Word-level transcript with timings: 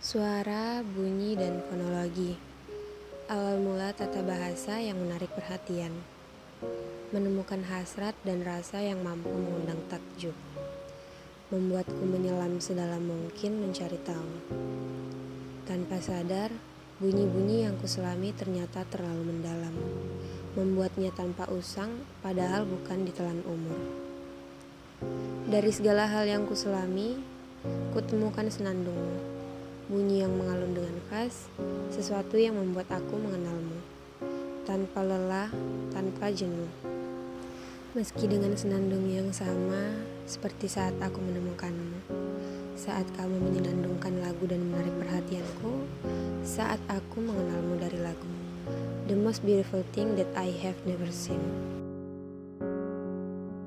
Suara, 0.00 0.80
bunyi, 0.80 1.36
dan 1.36 1.60
fonologi. 1.68 2.32
Awal 3.28 3.60
mula 3.60 3.92
tata 3.92 4.24
bahasa 4.24 4.80
yang 4.80 4.96
menarik 4.96 5.28
perhatian. 5.36 5.92
Menemukan 7.12 7.60
hasrat 7.68 8.16
dan 8.24 8.40
rasa 8.40 8.80
yang 8.80 9.04
mampu 9.04 9.28
mengundang 9.28 9.76
takjub. 9.92 10.32
Membuatku 11.52 12.00
menyelam 12.00 12.64
sedalam 12.64 13.04
mungkin 13.04 13.60
mencari 13.60 14.00
tahu. 14.00 14.32
Tanpa 15.68 16.00
sadar, 16.00 16.48
bunyi-bunyi 16.96 17.68
yang 17.68 17.76
kuselami 17.76 18.32
ternyata 18.32 18.88
terlalu 18.88 19.36
mendalam. 19.36 19.76
Membuatnya 20.56 21.12
tanpa 21.12 21.44
usang, 21.52 21.92
padahal 22.24 22.64
bukan 22.64 23.04
ditelan 23.04 23.44
umur. 23.44 23.76
Dari 25.44 25.68
segala 25.68 26.08
hal 26.08 26.24
yang 26.24 26.48
kuselami, 26.48 27.20
kutemukan 27.92 28.48
senandungmu 28.48 29.39
sesuatu 31.90 32.36
yang 32.36 32.54
membuat 32.58 32.90
aku 32.92 33.18
mengenalmu, 33.18 33.78
tanpa 34.68 35.02
lelah, 35.02 35.50
tanpa 35.90 36.30
jenuh. 36.30 36.70
Meski 37.90 38.30
dengan 38.30 38.54
senandung 38.54 39.10
yang 39.10 39.34
sama, 39.34 39.98
seperti 40.22 40.70
saat 40.70 40.94
aku 41.02 41.18
menemukanmu, 41.18 41.98
saat 42.78 43.08
kamu 43.18 43.50
menyenandungkan 43.50 44.14
lagu 44.22 44.46
dan 44.46 44.62
menarik 44.62 44.94
perhatianku, 45.02 45.88
saat 46.46 46.78
aku 46.86 47.18
mengenalmu 47.18 47.82
dari 47.82 47.98
lagu. 47.98 48.30
The 49.10 49.18
most 49.18 49.42
beautiful 49.42 49.82
thing 49.90 50.14
that 50.14 50.30
I 50.38 50.54
have 50.62 50.78
never 50.86 51.10
seen. 51.10 51.79